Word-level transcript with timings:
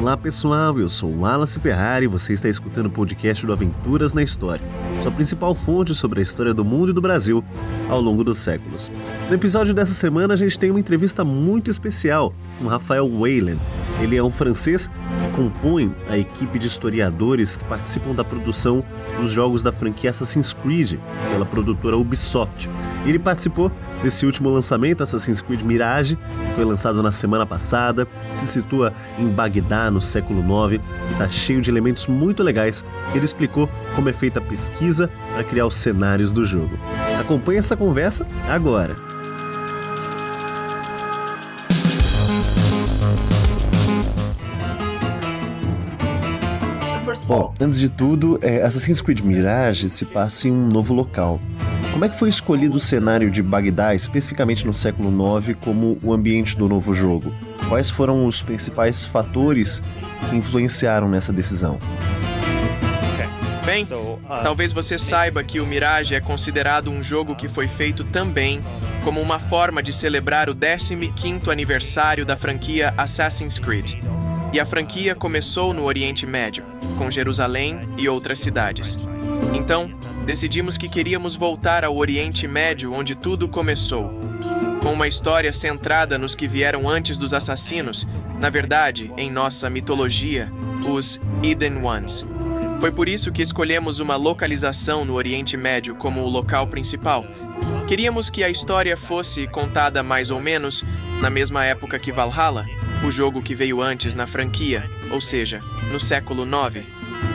Olá 0.00 0.16
pessoal, 0.16 0.80
eu 0.80 0.88
sou 0.88 1.10
o 1.10 1.20
Wallace 1.20 1.60
Ferrari 1.60 2.06
e 2.06 2.08
você 2.08 2.32
está 2.32 2.48
escutando 2.48 2.86
o 2.86 2.90
podcast 2.90 3.44
do 3.44 3.52
Aventuras 3.52 4.14
na 4.14 4.22
História, 4.22 4.64
sua 5.02 5.12
principal 5.12 5.54
fonte 5.54 5.94
sobre 5.94 6.20
a 6.20 6.22
história 6.22 6.54
do 6.54 6.64
mundo 6.64 6.88
e 6.90 6.94
do 6.94 7.02
Brasil 7.02 7.44
ao 7.86 8.00
longo 8.00 8.24
dos 8.24 8.38
séculos. 8.38 8.90
No 9.28 9.34
episódio 9.34 9.74
dessa 9.74 9.92
semana 9.92 10.32
a 10.32 10.36
gente 10.38 10.58
tem 10.58 10.70
uma 10.70 10.80
entrevista 10.80 11.22
muito 11.22 11.70
especial 11.70 12.32
com 12.58 12.66
Rafael 12.66 13.06
Weyland. 13.06 13.60
Ele 14.00 14.16
é 14.16 14.22
um 14.22 14.30
francês 14.30 14.90
que 15.20 15.36
compõe 15.36 15.94
a 16.08 16.16
equipe 16.16 16.58
de 16.58 16.66
historiadores 16.66 17.56
que 17.56 17.64
participam 17.64 18.14
da 18.14 18.24
produção 18.24 18.84
dos 19.20 19.32
jogos 19.32 19.62
da 19.62 19.72
franquia 19.72 20.10
Assassin's 20.10 20.52
Creed 20.52 20.98
pela 21.30 21.44
produtora 21.44 21.96
Ubisoft. 21.96 22.70
Ele 23.06 23.18
participou 23.18 23.70
desse 24.02 24.24
último 24.24 24.48
lançamento, 24.50 25.02
Assassin's 25.02 25.42
Creed 25.42 25.62
Mirage, 25.62 26.16
que 26.16 26.54
foi 26.54 26.64
lançado 26.64 27.02
na 27.02 27.12
semana 27.12 27.46
passada, 27.46 28.06
se 28.34 28.46
situa 28.46 28.92
em 29.18 29.28
Bagdá 29.28 29.90
no 29.90 30.00
século 30.00 30.40
IX 30.40 30.82
e 31.08 31.12
está 31.12 31.28
cheio 31.28 31.60
de 31.60 31.70
elementos 31.70 32.06
muito 32.06 32.42
legais. 32.42 32.84
Ele 33.14 33.24
explicou 33.24 33.68
como 33.94 34.08
é 34.08 34.12
feita 34.12 34.38
a 34.38 34.42
pesquisa 34.42 35.10
para 35.32 35.44
criar 35.44 35.66
os 35.66 35.76
cenários 35.76 36.32
do 36.32 36.44
jogo. 36.44 36.78
Acompanhe 37.18 37.58
essa 37.58 37.76
conversa 37.76 38.26
agora. 38.48 38.96
Bom, 47.30 47.54
antes 47.60 47.78
de 47.78 47.88
tudo, 47.88 48.40
é, 48.42 48.60
Assassin's 48.60 49.00
Creed 49.00 49.20
Mirage 49.20 49.88
se 49.88 50.04
passa 50.04 50.48
em 50.48 50.50
um 50.50 50.66
novo 50.66 50.92
local. 50.92 51.40
Como 51.92 52.04
é 52.04 52.08
que 52.08 52.18
foi 52.18 52.28
escolhido 52.28 52.76
o 52.76 52.80
cenário 52.80 53.30
de 53.30 53.40
Bagdá, 53.40 53.94
especificamente 53.94 54.66
no 54.66 54.74
século 54.74 55.38
IX, 55.38 55.56
como 55.60 55.96
o 56.02 56.12
ambiente 56.12 56.58
do 56.58 56.68
novo 56.68 56.92
jogo? 56.92 57.32
Quais 57.68 57.88
foram 57.88 58.26
os 58.26 58.42
principais 58.42 59.04
fatores 59.04 59.80
que 60.28 60.34
influenciaram 60.34 61.08
nessa 61.08 61.32
decisão? 61.32 61.78
Bem, 63.64 63.86
talvez 64.42 64.72
você 64.72 64.98
saiba 64.98 65.44
que 65.44 65.60
o 65.60 65.66
Mirage 65.66 66.16
é 66.16 66.20
considerado 66.20 66.90
um 66.90 67.00
jogo 67.00 67.36
que 67.36 67.48
foi 67.48 67.68
feito 67.68 68.02
também 68.02 68.60
como 69.04 69.20
uma 69.20 69.38
forma 69.38 69.80
de 69.80 69.92
celebrar 69.92 70.50
o 70.50 70.56
15º 70.56 71.46
aniversário 71.46 72.26
da 72.26 72.36
franquia 72.36 72.92
Assassin's 72.98 73.56
Creed. 73.56 73.92
E 74.52 74.58
a 74.58 74.66
franquia 74.66 75.14
começou 75.14 75.72
no 75.72 75.84
Oriente 75.84 76.26
Médio, 76.26 76.64
com 77.00 77.10
Jerusalém 77.10 77.88
e 77.96 78.10
outras 78.10 78.38
cidades. 78.38 78.98
Então, 79.54 79.90
decidimos 80.26 80.76
que 80.76 80.86
queríamos 80.86 81.34
voltar 81.34 81.82
ao 81.82 81.96
Oriente 81.96 82.46
Médio 82.46 82.92
onde 82.92 83.14
tudo 83.14 83.48
começou. 83.48 84.12
Com 84.82 84.92
uma 84.92 85.08
história 85.08 85.50
centrada 85.50 86.18
nos 86.18 86.34
que 86.34 86.46
vieram 86.46 86.86
antes 86.86 87.16
dos 87.16 87.32
assassinos, 87.32 88.06
na 88.38 88.50
verdade, 88.50 89.10
em 89.16 89.30
nossa 89.30 89.70
mitologia, 89.70 90.52
os 90.86 91.18
Eden 91.42 91.82
Ones. 91.82 92.26
Foi 92.80 92.92
por 92.92 93.08
isso 93.08 93.32
que 93.32 93.40
escolhemos 93.40 93.98
uma 93.98 94.16
localização 94.16 95.02
no 95.02 95.14
Oriente 95.14 95.56
Médio 95.56 95.94
como 95.94 96.20
o 96.20 96.28
local 96.28 96.66
principal. 96.66 97.24
Queríamos 97.88 98.28
que 98.28 98.44
a 98.44 98.50
história 98.50 98.94
fosse 98.94 99.46
contada 99.46 100.02
mais 100.02 100.30
ou 100.30 100.38
menos 100.38 100.84
na 101.22 101.30
mesma 101.30 101.64
época 101.64 101.98
que 101.98 102.12
Valhalla, 102.12 102.66
o 103.04 103.10
jogo 103.10 103.42
que 103.42 103.54
veio 103.54 103.80
antes 103.80 104.14
na 104.14 104.26
franquia, 104.26 104.88
ou 105.10 105.20
seja, 105.20 105.60
no 105.90 105.98
século 105.98 106.44
IX. 106.44 106.84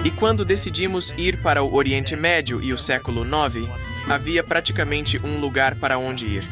E 0.04 0.12
quando 0.12 0.46
decidimos 0.46 1.14
ir 1.18 1.38
para 1.42 1.64
o 1.64 1.74
Oriente 1.74 2.16
Médio 2.16 2.62
e 2.62 2.72
o 2.72 2.78
século 2.78 3.26
IX, 3.26 3.68
havia 4.08 4.44
praticamente 4.44 5.20
um 5.24 5.40
lugar 5.40 5.76
para 5.76 5.98
onde 5.98 6.28
ir. 6.28 6.48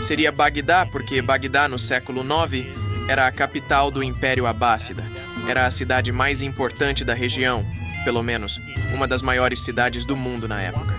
Seria 0.00 0.30
Bagdá, 0.30 0.86
porque 0.86 1.20
Bagdá 1.20 1.68
no 1.68 1.78
século 1.78 2.22
IX 2.22 2.66
era 3.08 3.26
a 3.26 3.32
capital 3.32 3.90
do 3.90 4.02
Império 4.02 4.46
Abássida. 4.46 5.04
Era 5.48 5.66
a 5.66 5.70
cidade 5.70 6.12
mais 6.12 6.40
importante 6.40 7.04
da 7.04 7.14
região, 7.14 7.64
pelo 8.04 8.22
menos 8.22 8.60
uma 8.94 9.08
das 9.08 9.22
maiores 9.22 9.60
cidades 9.60 10.04
do 10.04 10.16
mundo 10.16 10.46
na 10.46 10.60
época. 10.60 10.94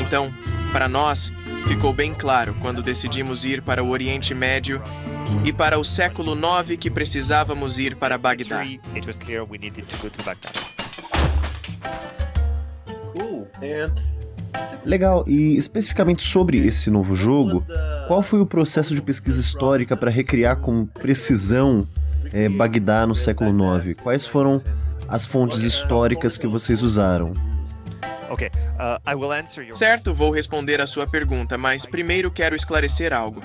Então, 0.00 0.32
para 0.72 0.88
nós, 0.88 1.32
ficou 1.68 1.92
bem 1.92 2.14
claro 2.14 2.56
quando 2.60 2.82
decidimos 2.82 3.44
ir 3.44 3.62
para 3.62 3.82
o 3.82 3.90
Oriente 3.90 4.34
Médio 4.34 4.82
e 5.44 5.52
para 5.52 5.78
o 5.78 5.84
século 5.84 6.34
IX 6.34 6.76
que 6.78 6.90
precisávamos 6.90 7.78
ir 7.78 7.96
para 7.96 8.16
Bagdá. 8.18 8.64
Legal, 14.84 15.24
e 15.26 15.56
especificamente 15.56 16.22
sobre 16.22 16.58
esse 16.66 16.90
novo 16.90 17.14
jogo, 17.14 17.64
qual 18.06 18.22
foi 18.22 18.40
o 18.40 18.46
processo 18.46 18.94
de 18.94 19.00
pesquisa 19.00 19.40
histórica 19.40 19.96
para 19.96 20.10
recriar 20.10 20.56
com 20.56 20.86
precisão 20.86 21.86
é, 22.32 22.48
Bagdá 22.48 23.06
no 23.06 23.14
século 23.14 23.50
IX? 23.78 23.94
Quais 24.02 24.26
foram 24.26 24.62
as 25.08 25.24
fontes 25.26 25.62
históricas 25.62 26.36
que 26.36 26.46
vocês 26.46 26.82
usaram? 26.82 27.32
Uh, 28.32 29.74
certo, 29.74 30.12
vou 30.12 30.30
responder 30.30 30.80
a 30.80 30.86
sua 30.86 31.06
pergunta, 31.06 31.56
mas 31.56 31.86
primeiro 31.86 32.30
quero 32.30 32.56
esclarecer 32.56 33.12
algo. 33.12 33.42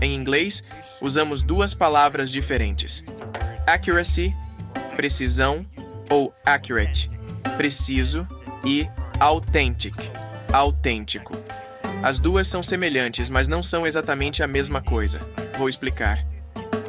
Em 0.00 0.14
inglês, 0.14 0.62
usamos 1.00 1.42
duas 1.42 1.74
palavras 1.74 2.30
diferentes: 2.30 3.04
accuracy, 3.66 4.32
precisão, 4.96 5.66
ou 6.10 6.34
accurate, 6.44 7.10
preciso, 7.56 8.26
e 8.64 8.88
authentic, 9.20 9.94
autêntico. 10.52 11.36
As 12.02 12.20
duas 12.20 12.46
são 12.46 12.62
semelhantes, 12.62 13.28
mas 13.28 13.48
não 13.48 13.62
são 13.62 13.86
exatamente 13.86 14.42
a 14.42 14.46
mesma 14.46 14.80
coisa. 14.80 15.20
Vou 15.56 15.68
explicar. 15.68 16.18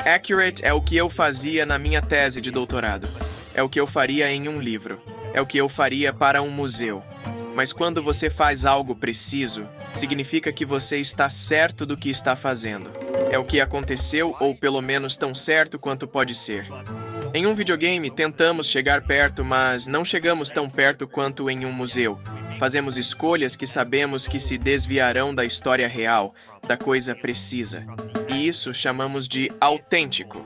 Accurate 0.06 0.64
é 0.64 0.72
o 0.72 0.82
que 0.82 0.96
eu 0.96 1.10
fazia 1.10 1.66
na 1.66 1.80
minha 1.80 2.02
tese 2.02 2.40
de 2.40 2.52
doutorado. 2.52 3.08
É 3.54 3.64
o 3.64 3.70
que 3.70 3.80
eu 3.80 3.88
faria 3.88 4.32
em 4.32 4.48
um 4.48 4.62
livro. 4.62 5.02
É 5.34 5.42
o 5.42 5.46
que 5.46 5.58
eu 5.58 5.68
faria 5.68 6.14
para 6.14 6.42
um 6.42 6.52
museu. 6.52 7.04
Mas 7.56 7.74
quando 7.74 8.02
você 8.02 8.30
faz 8.30 8.66
algo 8.66 8.96
preciso, 8.96 9.68
significa 9.94 10.52
que 10.52 10.66
você 10.66 11.00
está 11.00 11.30
certo 11.30 11.86
do 11.86 11.98
que 11.98 12.10
está 12.10 12.36
fazendo. 12.36 13.09
É 13.32 13.38
o 13.38 13.44
que 13.44 13.62
aconteceu, 13.62 14.36
ou 14.40 14.56
pelo 14.56 14.82
menos 14.82 15.16
tão 15.16 15.36
certo 15.36 15.78
quanto 15.78 16.08
pode 16.08 16.34
ser. 16.34 16.68
Em 17.34 17.46
um 17.46 17.54
videogame, 17.54 18.10
tentamos 18.10 18.68
chegar 18.68 19.04
perto, 19.04 19.46
mas 19.46 19.86
não 19.86 20.04
chegamos 20.04 20.50
tão 20.50 20.68
perto 20.68 21.08
quanto 21.08 21.50
em 21.50 21.64
um 21.64 21.72
museu. 21.72 22.20
Fazemos 22.58 22.98
escolhas 22.98 23.56
que 23.56 23.68
sabemos 23.68 24.28
que 24.28 24.40
se 24.40 24.58
desviarão 24.58 25.34
da 25.34 25.46
história 25.46 25.88
real, 25.88 26.34
da 26.68 26.76
coisa 26.76 27.16
precisa. 27.16 27.86
E 28.28 28.48
isso 28.48 28.74
chamamos 28.74 29.28
de 29.28 29.52
autêntico. 29.62 30.44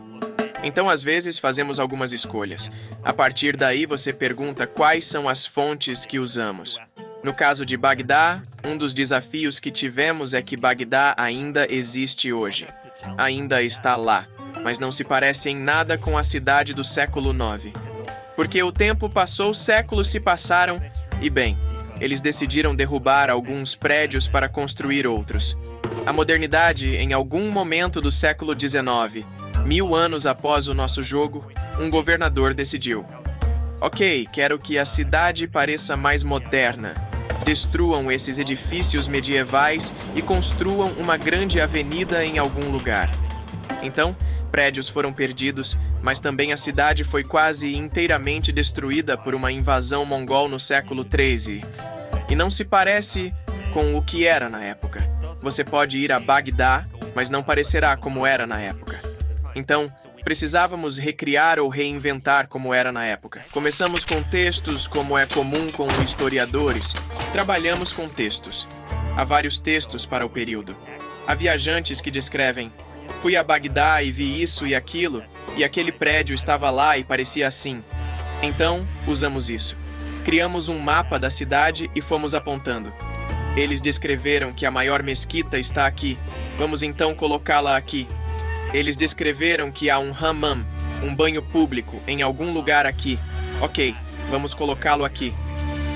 Então, 0.62 0.90
às 0.90 1.02
vezes, 1.04 1.40
fazemos 1.40 1.80
algumas 1.80 2.14
escolhas. 2.14 2.70
A 3.04 3.14
partir 3.14 3.56
daí, 3.56 3.86
você 3.86 4.14
pergunta 4.14 4.68
quais 4.68 5.06
são 5.06 5.28
as 5.28 5.46
fontes 5.46 6.06
que 6.06 6.20
usamos. 6.20 6.78
No 7.24 7.34
caso 7.34 7.66
de 7.66 7.78
Bagdá, 7.78 8.44
um 8.66 8.78
dos 8.78 8.94
desafios 8.94 9.58
que 9.58 9.72
tivemos 9.72 10.34
é 10.34 10.42
que 10.42 10.58
Bagdá 10.58 11.16
ainda 11.18 11.66
existe 11.70 12.34
hoje. 12.34 12.68
Ainda 13.18 13.64
está 13.64 13.96
lá, 13.96 14.28
mas 14.62 14.78
não 14.78 14.92
se 14.92 15.06
parece 15.06 15.50
em 15.50 15.56
nada 15.56 15.98
com 15.98 16.18
a 16.18 16.24
cidade 16.24 16.74
do 16.74 16.84
século 16.84 17.32
IX. 17.32 17.72
Porque 18.36 18.62
o 18.62 18.74
tempo 18.74 19.10
passou, 19.10 19.54
séculos 19.54 20.10
se 20.10 20.20
passaram, 20.20 20.82
e 21.22 21.30
bem, 21.30 21.58
eles 22.02 22.20
decidiram 22.20 22.76
derrubar 22.76 23.30
alguns 23.30 23.74
prédios 23.74 24.28
para 24.28 24.50
construir 24.50 25.08
outros. 25.08 25.58
A 26.06 26.12
modernidade, 26.12 26.94
em 26.94 27.14
algum 27.14 27.50
momento 27.50 28.02
do 28.02 28.12
século 28.12 28.54
XIX, 28.54 29.26
mil 29.66 29.96
anos 29.96 30.26
após 30.26 30.68
o 30.68 30.74
nosso 30.74 31.02
jogo, 31.02 31.50
um 31.80 31.90
governador 31.90 32.54
decidiu: 32.54 33.06
Ok, 33.80 34.28
quero 34.34 34.60
que 34.60 34.78
a 34.78 34.84
cidade 34.84 35.48
pareça 35.48 35.96
mais 35.96 36.22
moderna 36.22 37.12
Destruam 37.46 38.12
esses 38.12 38.40
edifícios 38.40 39.08
medievais 39.08 39.94
e 40.16 40.22
construam 40.22 40.92
uma 40.94 41.18
grande 41.18 41.59
avenida 41.59 42.24
em 42.26 42.38
algum 42.38 42.72
lugar. 42.72 43.12
Então, 43.81 44.16
prédios 44.51 44.88
foram 44.88 45.12
perdidos, 45.12 45.78
mas 46.01 46.19
também 46.19 46.54
a 46.54 46.57
cidade 46.57 47.04
foi 47.04 47.24
quase 47.24 47.75
inteiramente 47.75 48.51
destruída 48.51 49.18
por 49.18 49.36
uma 49.36 49.51
invasão 49.51 50.06
mongol 50.06 50.48
no 50.48 50.60
século 50.60 51.04
XIII. 51.04 51.63
E 52.30 52.36
não 52.36 52.50
se 52.50 52.63
parece 52.63 53.34
com 53.74 53.95
o 53.95 54.01
que 54.01 54.25
era 54.25 54.48
na 54.48 54.63
época. 54.63 55.07
Você 55.42 55.63
pode 55.63 55.98
ir 55.98 56.12
a 56.12 56.19
Bagdá, 56.19 56.88
mas 57.16 57.30
não 57.30 57.44
parecerá 57.44 57.98
como 57.98 58.25
era 58.25 58.48
na 58.48 58.60
época. 58.60 59.01
Então, 59.56 59.92
precisávamos 60.24 60.98
recriar 60.98 61.60
ou 61.60 61.70
reinventar 61.70 62.48
como 62.48 62.74
era 62.74 62.92
na 62.92 63.06
época. 63.06 63.46
Começamos 63.52 64.06
com 64.06 64.22
textos, 64.24 64.88
como 64.88 65.18
é 65.18 65.25
comum 65.25 65.68
com 65.70 65.88
historiadores. 66.04 66.94
Trabalhamos 67.31 67.92
com 67.92 68.08
textos. 68.08 68.68
Há 69.16 69.24
vários 69.24 69.60
textos 69.60 70.06
para 70.06 70.25
o 70.25 70.30
período. 70.30 70.75
Há 71.28 71.34
viajantes 71.34 72.02
que 72.02 72.10
descrevem: 72.10 72.72
Fui 73.22 73.36
a 73.36 73.44
Bagdá 73.44 74.02
e 74.02 74.12
vi 74.12 74.42
isso 74.42 74.66
e 74.66 74.74
aquilo, 74.74 75.24
e 75.56 75.64
aquele 75.64 75.92
prédio 75.92 76.34
estava 76.34 76.69
lá 76.69 76.98
e 76.98 77.04
parecia 77.04 77.48
assim. 77.48 77.84
Então, 78.42 78.88
usamos 79.08 79.50
isso. 79.50 79.76
Criamos 80.26 80.69
um 80.69 80.80
mapa 80.80 81.19
da 81.19 81.30
cidade 81.30 81.90
e 81.94 82.02
fomos 82.02 82.34
apontando. 82.34 82.94
Eles 83.56 83.81
descreveram 83.81 84.52
que 84.52 84.66
a 84.66 84.72
maior 84.72 85.04
mesquita 85.04 85.60
está 85.60 85.86
aqui. 85.86 86.18
Vamos 86.58 86.81
então 86.81 87.14
colocá-la 87.14 87.78
aqui. 87.78 88.08
Eles 88.74 88.98
descreveram 88.98 89.72
que 89.72 89.90
há 89.90 90.00
um 90.00 90.14
hammam, 90.20 90.66
um 91.04 91.14
banho 91.14 91.44
público 91.44 92.02
em 92.08 92.24
algum 92.24 92.52
lugar 92.52 92.88
aqui. 92.88 93.20
Ok, 93.62 93.96
vamos 94.31 94.56
colocá-lo 94.56 95.06
aqui. 95.06 95.31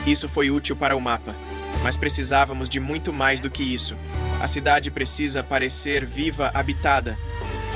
Isso 0.05 0.29
foi 0.29 0.51
útil 0.51 0.75
para 0.75 0.95
o 0.95 1.01
mapa, 1.01 1.35
mas 1.81 1.97
precisávamos 1.97 2.69
de 2.69 2.79
muito 2.79 3.11
mais 3.11 3.41
do 3.41 3.49
que 3.49 3.63
isso. 3.63 3.95
A 4.39 4.47
cidade 4.47 4.91
precisa 4.91 5.43
parecer 5.43 6.05
viva, 6.05 6.51
habitada. 6.53 7.17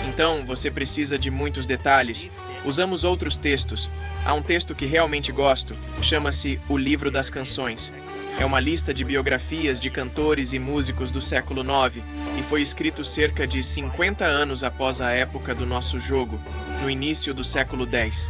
Então, 0.07 0.45
você 0.45 0.69
precisa 0.69 1.17
de 1.17 1.31
muitos 1.31 1.65
detalhes. 1.65 2.29
Usamos 2.63 3.03
outros 3.03 3.37
textos. 3.37 3.89
Há 4.23 4.33
um 4.35 4.41
texto 4.41 4.75
que 4.75 4.85
realmente 4.85 5.31
gosto, 5.31 5.75
chama-se 6.01 6.59
O 6.69 6.77
Livro 6.77 7.09
das 7.09 7.29
Canções. 7.29 7.91
É 8.39 8.45
uma 8.45 8.59
lista 8.59 8.93
de 8.93 9.03
biografias 9.03 9.79
de 9.79 9.89
cantores 9.89 10.53
e 10.53 10.59
músicos 10.59 11.11
do 11.11 11.21
século 11.21 11.61
IX 11.61 12.03
e 12.39 12.43
foi 12.43 12.61
escrito 12.61 13.03
cerca 13.03 13.45
de 13.45 13.63
50 13.63 14.25
anos 14.25 14.63
após 14.63 14.99
a 14.99 15.11
época 15.11 15.53
do 15.53 15.65
nosso 15.65 15.99
jogo, 15.99 16.39
no 16.81 16.89
início 16.89 17.33
do 17.33 17.43
século 17.43 17.87
X. 17.87 18.29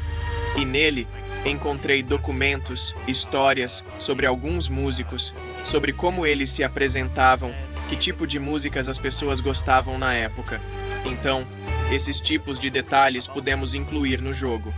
E 0.57 0.65
nele 0.65 1.07
encontrei 1.45 2.03
documentos, 2.03 2.93
histórias 3.07 3.83
sobre 3.99 4.25
alguns 4.25 4.67
músicos, 4.69 5.33
sobre 5.63 5.93
como 5.93 6.25
eles 6.25 6.49
se 6.49 6.63
apresentavam, 6.63 7.53
que 7.89 7.95
tipo 7.95 8.27
de 8.27 8.39
músicas 8.39 8.89
as 8.89 8.97
pessoas 8.97 9.39
gostavam 9.39 9.97
na 9.97 10.13
época. 10.13 10.61
Então, 11.05 11.47
esses 11.91 12.19
tipos 12.19 12.59
de 12.59 12.69
detalhes 12.69 13.27
podemos 13.27 13.73
incluir 13.73 14.21
no 14.21 14.33
jogo. 14.33 14.73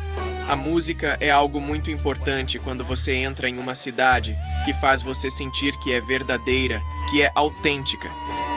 A 0.48 0.56
música 0.56 1.18
é 1.19 1.31
algo 1.31 1.62
muito 1.62 1.90
importante 1.90 2.60
quando 2.60 2.84
você 2.84 3.13
entra 3.13 3.50
em 3.50 3.57
uma 3.57 3.75
cidade 3.75 4.36
que 4.66 4.74
faz 4.74 5.01
você 5.01 5.31
sentir 5.31 5.74
que 5.80 5.94
é 5.94 6.01
verdadeira, 6.01 6.81
que 7.10 7.22
é 7.22 7.31
autêntica. 7.34 8.10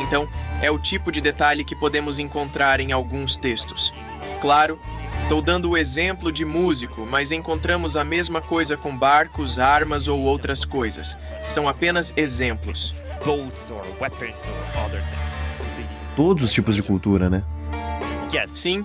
Então, 0.02 0.28
é 0.60 0.70
o 0.70 0.78
tipo 0.78 1.12
de 1.12 1.20
detalhe 1.20 1.64
que 1.64 1.76
podemos 1.76 2.18
encontrar 2.18 2.80
em 2.80 2.92
alguns 2.92 3.36
textos. 3.36 3.94
Claro, 4.40 4.78
estou 5.22 5.40
dando 5.40 5.70
o 5.70 5.76
exemplo 5.76 6.32
de 6.32 6.44
músico, 6.44 7.06
mas 7.06 7.30
encontramos 7.30 7.96
a 7.96 8.04
mesma 8.04 8.40
coisa 8.40 8.76
com 8.76 8.96
barcos, 8.96 9.58
armas 9.58 10.08
ou 10.08 10.20
outras 10.20 10.64
coisas. 10.64 11.16
São 11.48 11.68
apenas 11.68 12.12
exemplos. 12.16 12.94
Todos 16.16 16.44
os 16.44 16.52
tipos 16.52 16.74
de 16.74 16.82
cultura, 16.82 17.30
né? 17.30 17.42
Sim, 18.56 18.84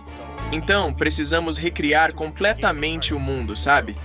então, 0.51 0.93
precisamos 0.93 1.57
recriar 1.57 2.13
completamente 2.13 3.13
o 3.13 3.19
mundo, 3.19 3.55
sabe? 3.55 3.95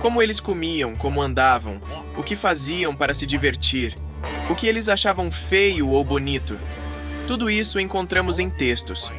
Como 0.00 0.22
eles 0.22 0.38
comiam, 0.38 0.94
como 0.94 1.20
andavam, 1.20 1.80
o 2.16 2.22
que 2.22 2.36
faziam 2.36 2.94
para 2.94 3.12
se 3.12 3.26
divertir, 3.26 3.98
o 4.48 4.54
que 4.54 4.68
eles 4.68 4.88
achavam 4.88 5.30
feio 5.30 5.88
ou 5.88 6.04
bonito. 6.04 6.56
Tudo 7.26 7.50
isso 7.50 7.80
encontramos 7.80 8.38
em 8.38 8.48
textos. 8.48 9.10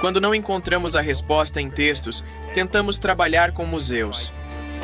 Quando 0.00 0.20
não 0.20 0.34
encontramos 0.34 0.94
a 0.94 1.00
resposta 1.00 1.58
em 1.58 1.70
textos, 1.70 2.22
tentamos 2.54 2.98
trabalhar 2.98 3.52
com 3.52 3.64
museus. 3.64 4.30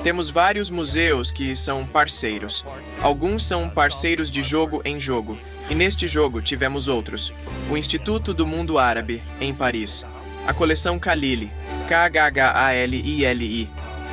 Temos 0.02 0.30
vários 0.30 0.70
museus 0.70 1.30
que 1.30 1.54
são 1.54 1.86
parceiros. 1.86 2.64
Alguns 3.02 3.44
são 3.44 3.68
parceiros 3.68 4.30
de 4.30 4.42
jogo 4.42 4.80
em 4.86 4.98
jogo, 4.98 5.38
e 5.68 5.74
neste 5.74 6.08
jogo 6.08 6.40
tivemos 6.40 6.88
outros. 6.88 7.30
O 7.70 7.76
Instituto 7.76 8.32
do 8.32 8.46
Mundo 8.46 8.78
Árabe, 8.78 9.22
em 9.38 9.54
Paris 9.54 10.04
a 10.46 10.52
coleção 10.52 10.98
Khalili, 10.98 11.50
K-H-H-A-L-I-L-I, 11.88 13.70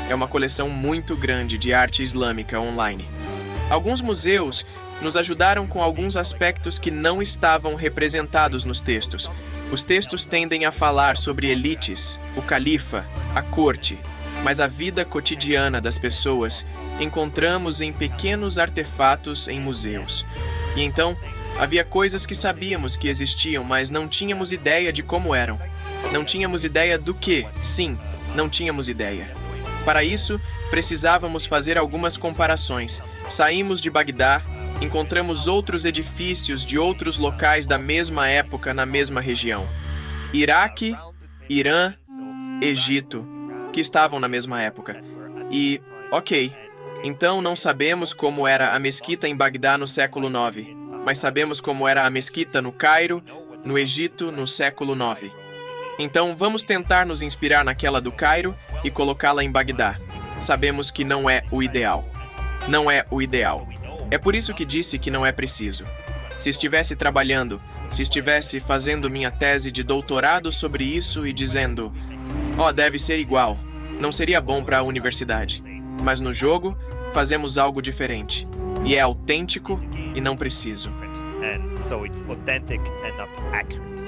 é 0.10 0.16
uma 0.16 0.28
coleção 0.28 0.70
muito 0.70 1.16
grande 1.16 1.58
de 1.58 1.74
arte 1.74 2.04
islâmica 2.04 2.60
online. 2.60 3.08
Alguns 3.70 4.02
museus 4.02 4.66
nos 5.02 5.16
ajudaram 5.16 5.66
com 5.66 5.82
alguns 5.82 6.16
aspectos 6.18 6.78
que 6.78 6.92
não 6.92 7.22
estavam 7.22 7.74
representados 7.76 8.64
nos 8.66 8.82
textos. 8.82 9.30
Os 9.72 9.84
textos 9.84 10.26
tendem 10.26 10.66
a 10.66 10.72
falar 10.72 11.18
sobre 11.18 11.50
elites, 11.50 12.20
o 12.36 12.42
califa, 12.42 13.06
a 13.34 13.42
corte, 13.42 13.98
mas 14.44 14.60
a 14.60 14.68
vida 14.68 15.06
cotidiana 15.06 15.82
das 15.82 15.98
pessoas 15.98 16.66
encontramos 17.00 17.82
em 17.82 17.92
pequenos 17.94 18.58
artefatos 18.58 19.48
em 19.48 19.60
museus. 19.60 20.26
E 20.76 20.84
então, 20.84 21.18
havia 21.58 21.84
coisas 21.84 22.26
que 22.26 22.36
sabíamos 22.36 22.96
que 22.96 23.08
existiam, 23.08 23.64
mas 23.64 23.90
não 23.90 24.08
tínhamos 24.08 24.52
ideia 24.52 24.94
de 24.94 25.02
como 25.02 25.34
eram. 25.34 25.60
Não 26.12 26.26
tínhamos 26.26 26.64
ideia 26.64 26.98
do 26.98 27.14
que, 27.14 27.46
sim, 27.62 27.98
não 28.36 28.50
tínhamos 28.50 28.90
ideia. 28.90 29.28
Para 29.86 30.04
isso, 30.04 30.40
precisávamos 30.70 31.46
fazer 31.46 31.78
algumas 31.78 32.18
comparações. 32.18 33.02
Saímos 33.30 33.80
de 33.82 33.90
Bagdá, 33.90 34.42
encontramos 34.82 35.48
outros 35.48 35.86
edifícios 35.86 36.66
de 36.66 36.78
outros 36.78 37.18
locais 37.18 37.66
da 37.66 37.78
mesma 37.78 38.28
época 38.28 38.74
na 38.74 38.86
mesma 38.86 39.22
região. 39.22 39.68
Iraque, 40.34 40.96
Irã, 41.50 41.94
Egito, 42.62 43.26
que 43.74 43.82
estavam 43.82 44.20
na 44.20 44.28
mesma 44.28 44.62
época. 44.62 45.02
E, 45.52 45.82
ok, 46.12 46.54
então 47.04 47.42
não 47.42 47.56
sabemos 47.56 48.14
como 48.14 48.48
era 48.48 48.76
a 48.76 48.80
mesquita 48.80 49.28
em 49.28 49.36
Bagdá 49.36 49.78
no 49.78 49.88
século 49.88 50.28
IX, 50.28 50.68
mas 51.06 51.18
sabemos 51.18 51.62
como 51.62 51.88
era 51.88 52.06
a 52.06 52.10
mesquita 52.10 52.62
no 52.62 52.72
Cairo, 52.72 53.24
no 53.64 53.78
Egito, 53.78 54.32
no 54.32 54.46
século 54.46 54.94
IX. 54.94 55.32
Então 56.00 56.34
vamos 56.34 56.64
tentar 56.64 57.06
nos 57.06 57.22
inspirar 57.22 57.66
naquela 57.66 58.00
do 58.00 58.10
Cairo 58.10 58.56
e 58.86 58.90
colocá-la 58.90 59.44
em 59.44 59.52
Bagdá. 59.52 59.98
Sabemos 60.40 60.90
que 60.90 61.04
não 61.04 61.30
é 61.30 61.44
o 61.52 61.62
ideal. 61.62 62.08
Não 62.70 62.90
é 62.90 63.06
o 63.12 63.22
ideal. 63.22 63.68
É 64.10 64.18
por 64.18 64.34
isso 64.34 64.54
que 64.54 64.64
disse 64.64 64.98
que 64.98 65.12
não 65.12 65.26
é 65.26 65.34
preciso. 65.34 65.86
Se 66.38 66.50
estivesse 66.50 66.96
trabalhando, 66.96 67.62
se 67.90 68.02
estivesse 68.02 68.62
fazendo 68.62 69.10
minha 69.10 69.30
tese 69.30 69.70
de 69.70 69.84
doutorado 69.84 70.54
sobre 70.54 70.86
isso 70.86 71.28
e 71.28 71.34
dizendo, 71.34 71.92
ó, 72.58 72.70
oh, 72.70 72.72
deve 72.72 72.98
ser 72.98 73.20
igual, 73.20 73.58
não 74.00 74.14
seria 74.14 74.40
bom 74.40 74.64
para 74.64 74.78
a 74.78 74.84
universidade. 74.84 75.62
Mas 76.02 76.22
no 76.22 76.34
jogo, 76.34 76.78
fazemos 77.14 77.58
algo 77.58 77.82
diferente. 77.82 78.48
E 78.86 78.96
é 78.96 79.02
autêntico 79.02 79.82
e 80.16 80.22
não 80.22 80.38
preciso. 80.38 80.90
And 81.44 81.78
so 81.82 82.06
it's 82.06 82.22
authentic 82.30 82.80
and 83.04 83.18
not 83.18 83.30
accurate. 83.52 83.99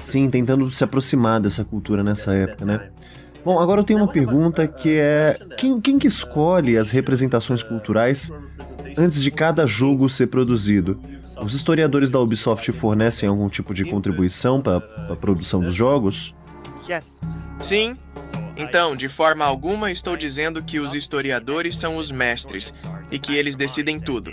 Sim, 0.00 0.30
tentando 0.30 0.70
se 0.70 0.84
aproximar 0.84 1.40
dessa 1.40 1.64
cultura 1.64 2.02
nessa 2.02 2.32
época, 2.32 2.64
né? 2.64 2.90
Bom, 3.44 3.58
agora 3.58 3.80
eu 3.80 3.84
tenho 3.84 3.98
uma 3.98 4.08
pergunta 4.08 4.66
que 4.68 4.98
é: 4.98 5.38
quem, 5.56 5.80
quem 5.80 5.98
que 5.98 6.06
escolhe 6.06 6.78
as 6.78 6.90
representações 6.90 7.62
culturais 7.62 8.30
antes 8.96 9.22
de 9.22 9.30
cada 9.30 9.66
jogo 9.66 10.08
ser 10.08 10.28
produzido? 10.28 11.00
Os 11.42 11.54
historiadores 11.54 12.10
da 12.12 12.20
Ubisoft 12.20 12.70
fornecem 12.72 13.28
algum 13.28 13.48
tipo 13.48 13.74
de 13.74 13.84
contribuição 13.84 14.60
para 14.60 14.76
a 15.10 15.16
produção 15.16 15.60
dos 15.60 15.74
jogos? 15.74 16.34
Sim, 17.58 17.96
então, 18.56 18.94
de 18.94 19.08
forma 19.08 19.44
alguma, 19.44 19.90
estou 19.90 20.16
dizendo 20.16 20.62
que 20.62 20.78
os 20.78 20.94
historiadores 20.94 21.76
são 21.76 21.96
os 21.96 22.10
mestres 22.10 22.72
e 23.10 23.18
que 23.18 23.34
eles 23.34 23.56
decidem 23.56 23.98
tudo. 23.98 24.32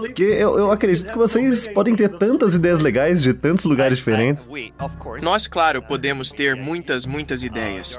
Porque 0.00 0.22
eu, 0.22 0.58
eu 0.58 0.70
acredito 0.70 1.10
que 1.10 1.18
vocês 1.18 1.66
podem 1.66 1.94
ter 1.94 2.08
tantas 2.10 2.54
ideias 2.54 2.80
legais 2.80 3.22
de 3.22 3.32
tantos 3.32 3.64
lugares 3.64 3.98
diferentes. 3.98 4.48
Nós, 5.22 5.46
claro, 5.46 5.82
podemos 5.82 6.32
ter 6.32 6.54
muitas, 6.54 7.06
muitas 7.06 7.42
ideias. 7.42 7.98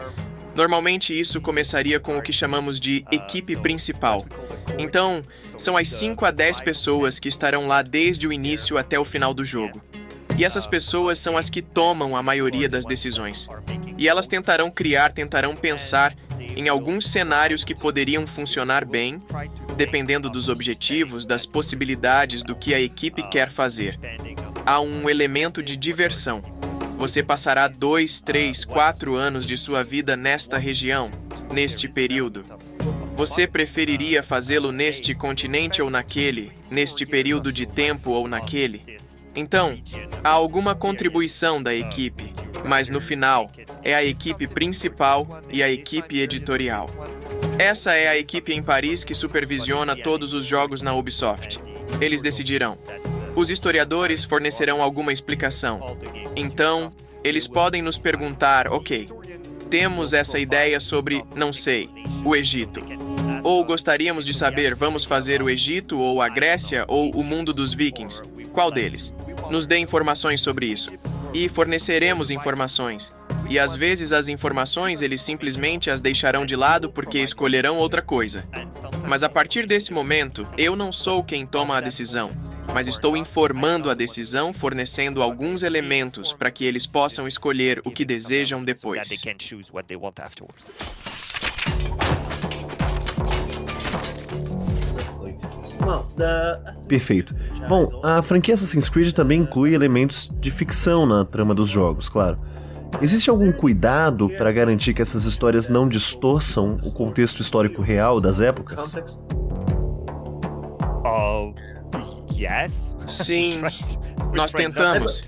Normalmente 0.56 1.18
isso 1.18 1.40
começaria 1.40 2.00
com 2.00 2.18
o 2.18 2.22
que 2.22 2.34
chamamos 2.34 2.80
de 2.80 3.06
equipe 3.12 3.56
principal. 3.56 4.26
Então, 4.78 5.24
são 5.58 5.78
as 5.78 5.90
5 5.90 6.26
a 6.26 6.32
10 6.32 6.62
pessoas 6.62 7.20
que 7.20 7.30
estarão 7.30 7.68
lá 7.68 7.82
desde 7.82 8.28
o 8.28 8.34
início 8.34 8.78
até 8.78 9.00
o 9.00 9.06
final 9.06 9.34
do 9.34 9.46
jogo. 9.46 9.82
E 10.42 10.44
essas 10.44 10.66
pessoas 10.66 11.20
são 11.20 11.38
as 11.38 11.52
que 11.52 11.62
tomam 11.62 12.16
a 12.16 12.24
maioria 12.24 12.68
das 12.68 12.84
decisões. 12.84 13.48
E 13.96 14.10
elas 14.10 14.26
tentarão 14.26 14.72
criar, 14.72 15.12
tentarão 15.12 15.56
pensar 15.56 16.18
em 16.40 16.68
alguns 16.68 17.06
cenários 17.06 17.64
que 17.64 17.76
poderiam 17.76 18.26
funcionar 18.26 18.84
bem, 18.84 19.22
dependendo 19.78 20.32
dos 20.32 20.50
objetivos, 20.50 21.28
das 21.28 21.46
possibilidades 21.46 22.42
do 22.42 22.56
que 22.56 22.74
a 22.74 22.82
equipe 22.82 23.22
quer 23.30 23.52
fazer. 23.52 24.00
Há 24.66 24.82
um 24.82 25.08
elemento 25.08 25.62
de 25.62 25.78
diversão. 25.78 26.42
Você 26.98 27.22
passará 27.22 27.68
dois, 27.68 28.20
três, 28.20 28.66
quatro 28.66 29.14
anos 29.14 29.46
de 29.46 29.56
sua 29.56 29.84
vida 29.84 30.18
nesta 30.18 30.58
região, 30.58 31.12
neste 31.52 31.88
período. 31.88 32.44
Você 33.16 33.46
preferiria 33.46 34.24
fazê-lo 34.24 34.72
neste 34.72 35.14
continente 35.14 35.84
ou 35.84 35.90
naquele, 35.92 36.52
neste 36.68 37.06
período 37.06 37.54
de 37.54 37.68
tempo 37.68 38.10
ou 38.10 38.28
naquele? 38.28 39.01
Então, 39.36 39.78
há 40.24 40.30
alguma 40.30 40.76
contribuição 40.76 41.62
da 41.62 41.74
equipe, 41.74 42.34
mas 42.66 42.90
no 42.90 43.00
final, 43.00 43.50
é 43.84 43.94
a 43.94 44.04
equipe 44.04 44.48
principal 44.48 45.42
e 45.52 45.64
a 45.64 45.70
equipe 45.70 46.20
editorial. 46.20 46.90
Essa 47.58 47.94
é 47.94 48.08
a 48.08 48.18
equipe 48.18 48.54
em 48.54 48.62
Paris 48.62 49.04
que 49.04 49.14
supervisiona 49.14 49.96
todos 49.96 50.34
os 50.34 50.46
jogos 50.46 50.82
na 50.82 50.94
Ubisoft. 50.94 51.60
Eles 52.00 52.22
decidirão. 52.22 52.78
Os 53.36 53.50
historiadores 53.50 54.24
fornecerão 54.24 54.82
alguma 54.82 55.14
explicação. 55.14 55.98
Então, 56.36 56.92
eles 57.24 57.48
podem 57.48 57.82
nos 57.82 57.98
perguntar: 57.98 58.68
ok, 58.68 59.08
temos 59.70 60.14
essa 60.14 60.38
ideia 60.38 60.80
sobre, 60.80 61.24
não 61.36 61.54
sei, 61.54 61.90
o 62.26 62.36
Egito. 62.36 62.82
Ou 63.44 63.64
gostaríamos 63.64 64.26
de 64.26 64.34
saber, 64.34 64.76
vamos 64.76 65.06
fazer 65.06 65.42
o 65.42 65.50
Egito 65.50 65.98
ou 65.98 66.22
a 66.22 66.28
Grécia 66.28 66.86
ou 66.88 67.10
o 67.12 67.24
mundo 67.24 67.54
dos 67.54 67.74
vikings? 67.74 68.22
Qual 68.54 68.70
deles? 68.70 69.14
Nos 69.50 69.66
dê 69.66 69.78
informações 69.78 70.42
sobre 70.42 70.68
isso. 70.68 70.92
E 71.34 71.48
forneceremos 71.48 72.32
informações. 72.32 73.14
E 73.50 73.58
às 73.58 73.76
vezes 73.76 74.12
as 74.12 74.28
informações 74.28 75.02
eles 75.02 75.22
simplesmente 75.22 75.90
as 75.90 76.02
deixarão 76.02 76.46
de 76.46 76.56
lado 76.56 76.90
porque 76.90 77.20
escolherão 77.20 77.78
outra 77.78 78.02
coisa. 78.02 78.46
Mas 79.08 79.24
a 79.24 79.30
partir 79.30 79.66
desse 79.66 79.92
momento, 79.92 80.48
eu 80.58 80.76
não 80.76 80.92
sou 80.92 81.24
quem 81.24 81.46
toma 81.46 81.78
a 81.78 81.82
decisão, 81.82 82.32
mas 82.74 82.88
estou 82.88 83.18
informando 83.18 83.90
a 83.90 83.94
decisão, 83.94 84.54
fornecendo 84.54 85.22
alguns 85.22 85.64
elementos 85.64 86.34
para 86.34 86.52
que 86.52 86.64
eles 86.64 86.86
possam 86.86 87.28
escolher 87.28 87.82
o 87.84 87.92
que 87.92 88.06
desejam 88.06 88.64
depois. 88.64 89.10
Perfeito. 96.88 97.36
Bom, 97.68 98.00
a 98.04 98.22
franquia 98.22 98.54
Assassin's 98.54 98.90
Creed 98.90 99.14
também 99.14 99.42
inclui 99.42 99.74
elementos 99.74 100.32
de 100.40 100.52
ficção 100.52 101.06
na 101.06 101.26
trama 101.26 101.54
dos 101.54 101.70
jogos, 101.70 102.10
claro. 102.10 102.40
Existe 103.02 103.30
algum 103.30 103.52
cuidado 103.52 104.30
para 104.38 104.52
garantir 104.52 104.94
que 104.94 105.02
essas 105.02 105.24
histórias 105.26 105.70
não 105.70 105.88
distorçam 105.88 106.78
o 106.84 106.92
contexto 106.92 107.42
histórico 107.42 107.82
real 107.82 108.20
das 108.20 108.42
épocas? 108.42 108.96
Oh, 111.06 111.54
yes. 112.34 112.96
Sim, 113.08 113.62
nós 114.34 114.52
tentamos. 114.52 115.24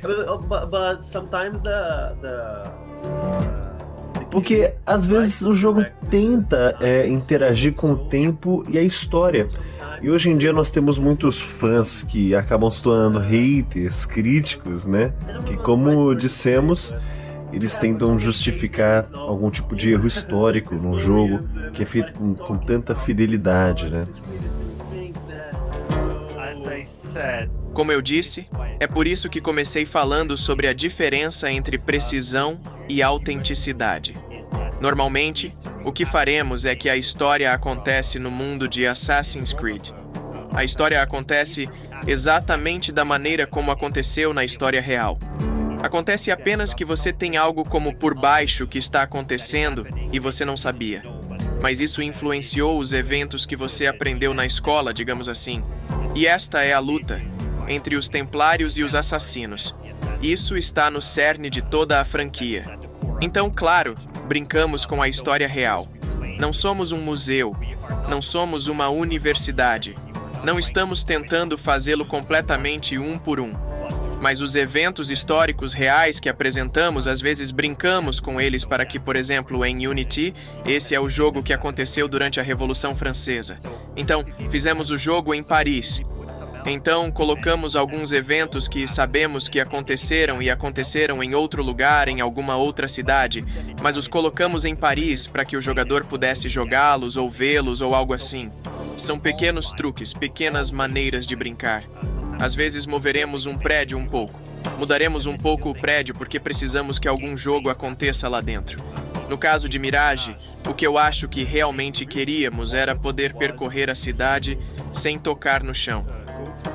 Porque 4.34 4.74
às 4.84 5.06
vezes 5.06 5.44
o 5.44 5.54
jogo 5.54 5.86
tenta 6.10 6.76
é, 6.82 7.08
interagir 7.08 7.74
com 7.74 7.92
o 7.92 7.96
tempo 7.96 8.64
e 8.68 8.80
a 8.80 8.82
história. 8.82 9.48
E 10.02 10.10
hoje 10.10 10.32
em 10.32 10.36
dia 10.36 10.52
nós 10.52 10.72
temos 10.72 10.98
muitos 10.98 11.40
fãs 11.40 12.02
que 12.02 12.34
acabam 12.34 12.68
se 12.68 12.82
tornando 12.82 13.20
haters, 13.20 14.08
críticos, 14.08 14.88
né? 14.88 15.14
Que, 15.46 15.56
como 15.56 16.16
dissemos, 16.16 16.96
eles 17.54 17.78
tentam 17.78 18.18
justificar 18.18 19.08
algum 19.14 19.52
tipo 19.52 19.76
de 19.76 19.92
erro 19.92 20.08
histórico 20.08 20.74
no 20.74 20.98
jogo 20.98 21.48
que 21.72 21.84
é 21.84 21.86
feito 21.86 22.12
com, 22.14 22.34
com 22.34 22.58
tanta 22.58 22.96
fidelidade, 22.96 23.88
né? 23.88 24.04
Como 27.74 27.92
eu 27.92 28.02
disse, 28.02 28.48
é 28.80 28.88
por 28.88 29.08
isso 29.08 29.30
que 29.30 29.42
comecei 29.42 29.86
falando 29.86 30.38
sobre 30.38 30.68
a 30.68 30.74
diferença 30.74 31.52
entre 31.52 31.78
precisão 31.78 32.60
e 32.88 33.02
autenticidade. 33.02 34.16
Normalmente, 34.80 35.52
o 35.84 35.92
que 35.92 36.06
faremos 36.06 36.66
é 36.66 36.76
que 36.76 36.90
a 36.90 36.98
história 36.98 37.52
acontece 37.54 38.20
no 38.20 38.30
mundo 38.30 38.68
de 38.68 38.86
Assassin's 38.86 39.54
Creed. 39.54 39.90
A 40.54 40.64
história 40.64 41.02
acontece 41.02 41.68
exatamente 42.06 42.92
da 42.92 43.04
maneira 43.04 43.48
como 43.48 43.72
aconteceu 43.72 44.34
na 44.34 44.44
história 44.44 44.82
real. 44.82 45.18
Acontece 45.82 46.32
apenas 46.32 46.74
que 46.74 46.86
você 46.86 47.12
tem 47.12 47.36
algo 47.36 47.66
como 47.66 47.94
por 47.94 48.14
baixo 48.14 48.68
que 48.68 48.78
está 48.78 49.02
acontecendo 49.02 49.86
e 50.12 50.20
você 50.20 50.46
não 50.46 50.56
sabia. 50.56 51.04
Mas 51.62 51.82
isso 51.82 52.02
influenciou 52.02 52.78
os 52.78 52.94
eventos 52.94 53.46
que 53.46 53.56
você 53.56 53.88
aprendeu 53.88 54.34
na 54.34 54.46
escola, 54.46 54.94
digamos 54.94 55.28
assim. 55.28 55.64
E 56.16 56.28
esta 56.28 56.64
é 56.64 56.74
a 56.74 56.80
luta 56.80 57.22
entre 57.68 57.96
os 57.96 58.08
templários 58.08 58.78
e 58.78 58.84
os 58.84 58.94
assassinos. 58.94 59.74
Isso 60.22 60.58
está 60.58 60.92
no 60.92 61.02
cerne 61.02 61.50
de 61.50 61.62
toda 61.62 62.00
a 62.00 62.06
franquia. 62.06 62.66
Então, 63.20 63.50
claro, 63.50 63.96
brincamos 64.28 64.86
com 64.86 65.02
a 65.02 65.08
história 65.08 65.48
real. 65.48 65.88
Não 66.40 66.54
somos 66.54 66.92
um 66.92 67.02
museu, 67.02 67.56
não 68.08 68.22
somos 68.22 68.68
uma 68.68 68.90
universidade. 68.90 69.96
Não 70.44 70.60
estamos 70.60 71.04
tentando 71.04 71.58
fazê-lo 71.58 72.06
completamente 72.06 72.98
um 72.98 73.18
por 73.18 73.40
um 73.40 73.54
mas 74.24 74.40
os 74.40 74.56
eventos 74.56 75.12
históricos 75.12 75.74
reais 75.74 76.18
que 76.18 76.30
apresentamos, 76.30 77.10
às 77.10 77.20
vezes 77.20 77.52
brincamos 77.52 78.22
com 78.22 78.40
eles 78.40 78.64
para 78.64 78.86
que, 78.86 78.98
por 78.98 79.18
exemplo, 79.18 79.66
em 79.66 79.86
Unity, 79.86 80.34
esse 80.66 80.96
é 80.96 81.00
o 81.00 81.10
jogo 81.10 81.44
que 81.44 81.52
aconteceu 81.52 82.08
durante 82.08 82.40
a 82.40 82.44
Revolução 82.44 82.96
Francesa. 82.96 83.58
Então, 83.98 84.24
fizemos 84.50 84.92
o 84.92 84.98
jogo 84.98 85.34
em 85.34 85.44
Paris. 85.44 86.02
Então, 86.66 87.12
colocamos 87.12 87.76
alguns 87.76 88.14
eventos 88.14 88.66
que 88.66 88.88
sabemos 88.88 89.50
que 89.50 89.60
aconteceram 89.60 90.42
e 90.42 90.50
aconteceram 90.50 91.22
em 91.22 91.36
outro 91.36 91.62
lugar, 91.62 92.08
em 92.08 92.22
alguma 92.22 92.56
outra 92.56 92.88
cidade, 92.88 93.44
mas 93.82 93.98
os 93.98 94.08
colocamos 94.08 94.64
em 94.64 94.74
Paris 94.74 95.28
para 95.28 95.44
que 95.44 95.58
o 95.58 95.62
jogador 95.62 96.06
pudesse 96.06 96.48
jogá-los 96.48 97.18
ou 97.18 97.30
vê-los 97.30 97.82
ou 97.82 97.94
algo 97.94 98.14
assim. 98.14 98.50
São 98.98 99.20
pequenos 99.20 99.72
truques, 99.72 100.14
pequenas 100.14 100.72
maneiras 100.72 101.28
de 101.28 101.36
brincar. 101.36 101.84
Às 102.44 102.54
vezes 102.54 102.86
moveremos 102.86 103.46
um 103.46 103.58
prédio 103.58 103.98
um 103.98 104.06
pouco. 104.06 104.38
Mudaremos 104.78 105.26
um 105.26 105.38
pouco 105.38 105.70
o 105.70 105.74
prédio 105.74 106.14
porque 106.14 106.42
precisamos 106.42 107.00
que 107.00 107.08
algum 107.08 107.38
jogo 107.38 107.70
aconteça 107.70 108.28
lá 108.28 108.42
dentro. 108.42 108.84
No 109.30 109.38
caso 109.38 109.70
de 109.70 109.80
Mirage, 109.80 110.36
o 110.68 110.74
que 110.74 110.86
eu 110.86 110.98
acho 110.98 111.30
que 111.30 111.46
realmente 111.46 112.06
queríamos 112.06 112.74
era 112.74 112.98
poder 112.98 113.34
percorrer 113.34 113.90
a 113.90 113.96
cidade 113.96 114.60
sem 114.92 115.18
tocar 115.18 115.64
no 115.64 115.74
chão, 115.74 116.06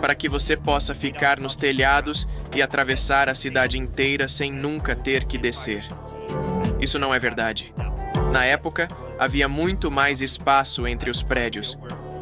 para 0.01 0.15
que 0.15 0.27
você 0.27 0.57
possa 0.57 0.95
ficar 0.95 1.39
nos 1.39 1.55
telhados 1.55 2.27
e 2.57 2.63
atravessar 2.63 3.29
a 3.29 3.35
cidade 3.35 3.77
inteira 3.77 4.27
sem 4.27 4.51
nunca 4.51 4.97
ter 4.97 5.25
que 5.25 5.37
descer. 5.37 5.85
Isso 6.81 6.99
não 6.99 7.13
é 7.13 7.19
verdade. 7.19 7.75
Na 8.33 8.43
época, 8.43 8.89
havia 9.19 9.47
muito 9.47 9.91
mais 9.91 10.23
espaço 10.23 10.87
entre 10.87 11.11
os 11.11 11.23
prédios. 11.23 11.77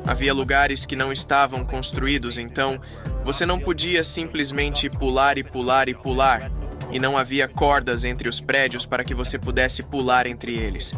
Havia 0.05 0.35
lugares 0.35 0.85
que 0.85 0.97
não 0.97 1.13
estavam 1.13 1.65
construídos, 1.65 2.39
então 2.39 2.81
você 3.27 3.45
não 3.45 3.59
podia 3.59 4.05
simplesmente 4.05 4.89
pular 4.89 5.37
e 5.37 5.43
pular 5.43 5.89
e 5.89 5.95
pular, 5.95 6.49
e 6.93 7.01
não 7.01 7.19
havia 7.19 7.49
cordas 7.49 8.05
entre 8.05 8.29
os 8.29 8.41
prédios 8.41 8.87
para 8.87 9.03
que 9.03 9.17
você 9.17 9.37
pudesse 9.37 9.83
pular 9.83 10.29
entre 10.29 10.57
eles. 10.57 10.95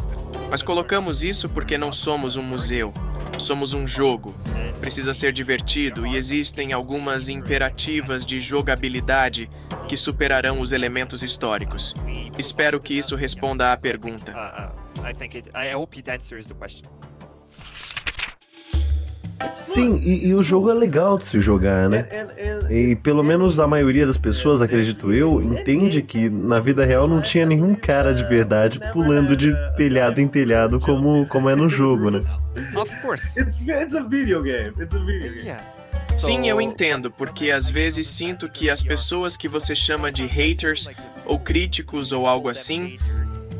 Mas 0.47 0.61
colocamos 0.61 1.23
isso 1.23 1.49
porque 1.49 1.75
não 1.75 1.91
somos 1.91 2.35
um 2.35 2.43
museu, 2.43 2.93
somos 3.39 3.73
um 3.73 3.87
jogo. 3.87 4.35
Precisa 4.79 5.11
ser 5.11 5.33
divertido 5.33 6.05
e 6.05 6.15
existem 6.15 6.71
algumas 6.71 7.29
imperativas 7.29 8.23
de 8.23 8.39
jogabilidade 8.39 9.49
que 9.87 9.97
superarão 9.97 10.61
os 10.61 10.71
elementos 10.71 11.23
históricos. 11.23 11.95
Espero 12.37 12.79
que 12.79 12.93
isso 12.93 13.15
responda 13.15 13.73
à 13.73 13.77
pergunta. 13.77 14.35
Sim, 19.63 19.97
e, 20.03 20.27
e, 20.27 20.33
o 20.33 20.41
jogo 20.41 20.71
é 20.71 20.73
legal 20.73 21.17
de 21.17 21.27
se 21.27 21.39
jogar, 21.39 21.87
né? 21.87 22.07
E 22.69 22.95
pelo 22.95 23.23
menos 23.23 23.59
a 23.59 23.67
maioria 23.67 24.05
das 24.05 24.17
pessoas, 24.17 24.61
acredito 24.61 25.13
eu, 25.13 25.41
entende 25.41 26.01
que 26.01 26.29
na 26.29 26.59
vida 26.59 26.83
real 26.83 27.07
não 27.07 27.21
tinha 27.21 27.45
nenhum 27.45 27.75
cara 27.75 28.13
de 28.13 28.23
verdade 28.23 28.79
pulando 28.91 29.37
de 29.37 29.53
telhado 29.77 30.19
em 30.19 30.27
telhado 30.27 30.79
como, 30.79 31.25
como 31.27 31.49
é 31.49 31.55
no 31.55 31.69
jogo, 31.69 32.09
né? 32.09 32.23
Of 32.75 32.95
course. 33.01 33.39
It's, 33.39 33.61
it's 33.61 33.93
a 33.93 34.01
video 34.01 34.41
game. 34.41 34.73
It's 34.79 34.93
a 34.93 34.99
video 34.99 35.31
game. 35.43 35.59
Sim, 36.17 36.49
eu 36.49 36.59
entendo, 36.59 37.09
porque 37.11 37.51
às 37.51 37.69
vezes 37.69 38.07
sinto 38.07 38.49
que 38.49 38.69
as 38.69 38.83
pessoas 38.83 39.37
que 39.37 39.47
você 39.47 39.75
chama 39.75 40.11
de 40.11 40.25
haters 40.25 40.89
ou 41.25 41.39
críticos 41.39 42.11
ou 42.11 42.27
algo 42.27 42.49
assim, 42.49 42.97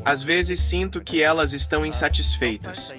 às 0.04 0.24
vezes 0.24 0.60
sinto 0.60 1.00
que 1.00 1.22
elas 1.22 1.54
estão 1.54 1.86
insatisfeitas 1.86 2.94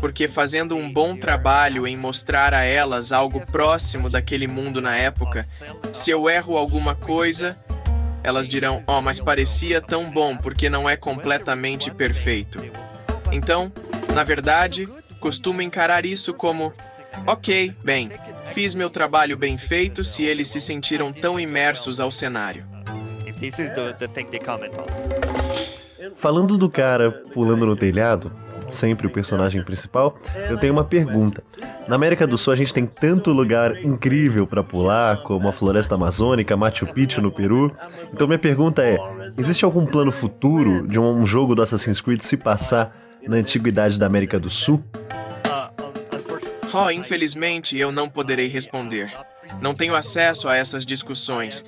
porque 0.00 0.28
fazendo 0.28 0.76
um 0.76 0.90
bom 0.90 1.16
trabalho 1.16 1.86
em 1.86 1.96
mostrar 1.96 2.54
a 2.54 2.64
elas 2.64 3.12
algo 3.12 3.44
próximo 3.46 4.08
daquele 4.08 4.46
mundo 4.46 4.80
na 4.80 4.96
época, 4.96 5.46
se 5.92 6.10
eu 6.10 6.28
erro 6.28 6.56
alguma 6.56 6.94
coisa, 6.94 7.56
elas 8.22 8.48
dirão: 8.48 8.82
"Oh, 8.86 9.00
mas 9.00 9.20
parecia 9.20 9.80
tão 9.80 10.10
bom 10.10 10.36
porque 10.36 10.70
não 10.70 10.88
é 10.88 10.96
completamente 10.96 11.90
perfeito". 11.90 12.62
Então, 13.32 13.72
na 14.14 14.24
verdade, 14.24 14.88
costumo 15.20 15.62
encarar 15.62 16.04
isso 16.04 16.32
como: 16.32 16.72
"OK, 17.26 17.74
bem, 17.82 18.10
fiz 18.52 18.74
meu 18.74 18.90
trabalho 18.90 19.36
bem 19.36 19.58
feito 19.58 20.04
se 20.04 20.22
eles 20.24 20.48
se 20.48 20.60
sentiram 20.60 21.12
tão 21.12 21.38
imersos 21.38 22.00
ao 22.00 22.10
cenário". 22.10 22.64
Falando 26.16 26.56
do 26.56 26.68
cara 26.68 27.10
pulando 27.32 27.64
no 27.66 27.76
telhado, 27.76 28.32
sempre 28.68 29.06
o 29.06 29.10
personagem 29.10 29.62
principal, 29.62 30.18
eu 30.48 30.58
tenho 30.58 30.72
uma 30.72 30.84
pergunta. 30.84 31.42
Na 31.86 31.96
América 31.96 32.26
do 32.26 32.36
Sul 32.36 32.52
a 32.52 32.56
gente 32.56 32.72
tem 32.72 32.86
tanto 32.86 33.32
lugar 33.32 33.82
incrível 33.84 34.46
para 34.46 34.62
pular, 34.62 35.22
como 35.22 35.48
a 35.48 35.52
floresta 35.52 35.94
amazônica, 35.94 36.56
Machu 36.56 36.86
Picchu 36.86 37.20
no 37.20 37.30
Peru. 37.30 37.74
Então 38.12 38.26
minha 38.26 38.38
pergunta 38.38 38.82
é: 38.82 38.98
existe 39.36 39.64
algum 39.64 39.86
plano 39.86 40.12
futuro 40.12 40.86
de 40.86 40.98
um 40.98 41.24
jogo 41.24 41.54
do 41.54 41.62
Assassin's 41.62 42.00
Creed 42.00 42.20
se 42.20 42.36
passar 42.36 42.96
na 43.26 43.36
antiguidade 43.36 43.98
da 43.98 44.06
América 44.06 44.38
do 44.38 44.50
Sul? 44.50 44.82
Oh, 46.72 46.90
infelizmente 46.90 47.78
eu 47.78 47.90
não 47.90 48.08
poderei 48.08 48.46
responder. 48.46 49.10
Não 49.62 49.74
tenho 49.74 49.96
acesso 49.96 50.48
a 50.48 50.54
essas 50.54 50.84
discussões. 50.84 51.64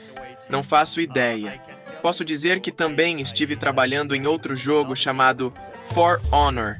Não 0.51 0.63
faço 0.63 1.01
ideia. 1.01 1.61
Posso 2.03 2.25
dizer 2.25 2.61
que 2.61 2.73
também 2.73 3.21
estive 3.21 3.57
trabalhando 3.57 4.15
em 4.15 4.27
outro 4.27 4.57
jogo 4.57 4.97
chamado 4.97 5.53
For 5.93 6.21
Honor. 6.33 6.79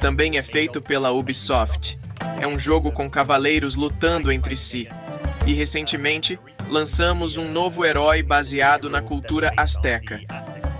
Também 0.00 0.36
é 0.36 0.42
feito 0.42 0.82
pela 0.82 1.10
Ubisoft. 1.10 1.98
É 2.40 2.46
um 2.46 2.58
jogo 2.58 2.92
com 2.92 3.10
cavaleiros 3.10 3.74
lutando 3.74 4.30
entre 4.30 4.56
si. 4.56 4.88
E 5.46 5.54
recentemente 5.54 6.38
lançamos 6.68 7.36
um 7.36 7.50
novo 7.50 7.84
herói 7.84 8.22
baseado 8.22 8.90
na 8.90 9.00
cultura 9.00 9.52
azteca. 9.56 10.20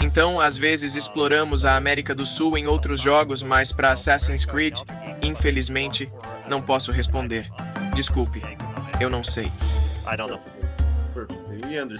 Então, 0.01 0.41
às 0.41 0.57
vezes 0.57 0.95
exploramos 0.95 1.65
a 1.65 1.77
América 1.77 2.15
do 2.15 2.25
Sul 2.25 2.57
em 2.57 2.67
outros 2.67 3.01
jogos, 3.01 3.43
mas 3.43 3.73
para 3.73 3.93
Assassin's 3.93 4.45
Creed, 4.45 4.79
infelizmente, 5.23 6.11
não 6.49 6.63
posso 6.63 6.93
responder. 6.93 7.51
Desculpe, 7.95 8.43
eu 8.99 9.11
não 9.11 9.23
sei. 9.25 9.51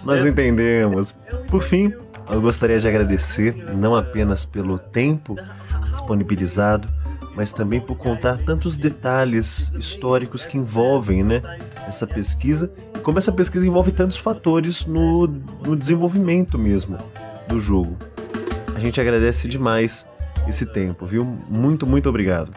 Nós 0.05 0.25
entendemos. 0.25 1.17
Por 1.49 1.63
fim, 1.63 1.93
eu 2.31 2.41
gostaria 2.41 2.79
de 2.79 2.87
agradecer 2.87 3.55
não 3.75 3.95
apenas 3.95 4.45
pelo 4.45 4.79
tempo 4.79 5.37
disponibilizado, 5.89 6.89
mas 7.35 7.53
também 7.53 7.81
por 7.81 7.97
contar 7.97 8.39
tantos 8.39 8.79
detalhes 8.79 9.73
históricos 9.79 10.45
que 10.45 10.57
envolvem 10.57 11.23
né, 11.23 11.43
essa 11.87 12.07
pesquisa 12.07 12.73
e 12.95 12.99
como 12.99 13.19
essa 13.19 13.33
pesquisa 13.33 13.67
envolve 13.67 13.93
tantos 13.93 14.17
fatores 14.17 14.85
no, 14.87 15.27
no 15.27 15.77
desenvolvimento 15.77 16.59
mesmo 16.59 16.99
do 17.49 17.61
jogo. 17.61 17.97
A 18.75 18.79
gente 18.79 19.01
agradece 19.01 19.49
demais 19.49 20.07
esse 20.49 20.67
tempo, 20.67 21.05
viu? 21.05 21.25
Muito, 21.25 21.87
muito 21.87 22.09
obrigado. 22.09 22.53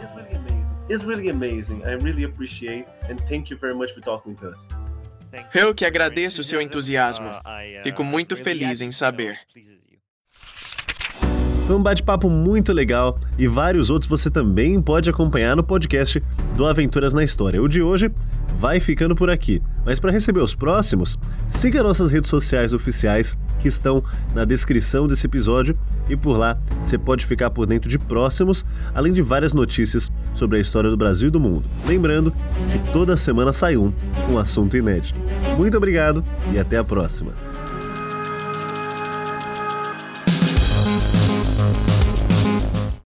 It's 0.90 1.04
really 1.04 1.30
amazing. 1.30 1.82
I 1.84 1.96
really 2.04 2.26
appreciate 2.26 2.86
and 3.10 3.16
thank 3.30 3.52
you 3.52 3.58
very 3.58 3.74
much 3.74 3.94
for 3.94 4.02
talking 4.02 4.36
to 4.36 4.50
us. 4.50 4.83
Eu 5.54 5.74
que 5.74 5.86
agradeço 5.86 6.42
o 6.42 6.44
seu 6.44 6.62
entusiasmo. 6.62 7.30
Fico 7.84 8.04
muito 8.04 8.36
feliz 8.38 8.82
em 8.82 8.92
saber. 8.92 9.40
Foi 11.66 11.78
um 11.78 11.82
bate-papo 11.82 12.30
muito 12.30 12.74
legal 12.74 13.18
e 13.38 13.48
vários 13.48 13.90
outros 13.90 14.10
você 14.10 14.30
também 14.30 14.82
pode 14.82 15.10
acompanhar 15.10 15.56
no 15.56 15.64
podcast 15.64 16.22
do 16.58 16.68
Aventuras 16.68 17.14
na 17.14 17.24
História. 17.24 17.62
O 17.62 17.70
de 17.70 17.82
hoje 17.82 18.12
vai 18.58 18.82
ficando 18.82 19.16
por 19.16 19.30
aqui, 19.30 19.62
mas 19.86 19.98
para 19.98 20.12
receber 20.12 20.42
os 20.42 20.54
próximos, 20.54 21.18
siga 21.48 21.82
nossas 21.82 22.12
redes 22.12 22.30
sociais 22.30 22.74
oficiais 22.74 23.38
que 23.60 23.70
estão 23.70 24.04
na 24.36 24.44
descrição 24.44 25.08
desse 25.08 25.26
episódio 25.26 25.78
e 26.10 26.18
por 26.18 26.38
lá 26.38 26.58
você 26.84 26.98
pode 26.98 27.26
ficar 27.26 27.50
por 27.50 27.66
dentro 27.66 27.90
de 27.90 27.98
próximos, 27.98 28.66
além 28.94 29.14
de 29.14 29.22
várias 29.22 29.54
notícias 29.54 30.12
sobre 30.34 30.58
a 30.58 30.62
história 30.62 30.90
do 30.90 30.98
Brasil 30.98 31.30
e 31.30 31.32
do 31.32 31.40
mundo. 31.40 31.64
Lembrando 31.88 32.34
que 32.74 32.92
toda 32.92 33.16
semana 33.16 33.54
sai 33.54 33.78
um 33.78 33.94
um 34.30 34.38
assunto 34.38 34.76
inédito. 34.76 35.18
Muito 35.58 35.78
obrigado 35.78 36.24
e 36.52 36.60
até 36.60 36.78
a 36.78 36.84
próxima. 36.84 37.53